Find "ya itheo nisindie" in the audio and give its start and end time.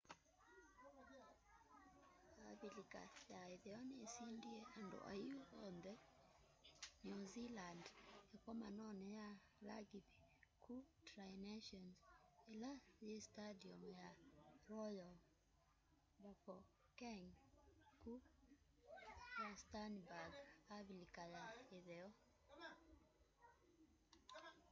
3.31-4.61